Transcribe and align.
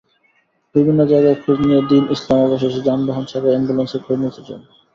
বিভিন্ন 0.75 0.99
জায়গায় 1.11 1.37
খোঁজ 1.41 1.57
নিয়ে 1.61 1.81
দীন 1.89 2.05
ইসলাম 2.15 2.39
অবশেষে 2.47 2.81
যানবাহন 2.87 3.25
শাখায় 3.31 3.53
অ্যাম্বুলেন্সের 3.53 4.01
খোঁজ 4.05 4.17
নিতে 4.21 4.41
যান। 4.47 4.61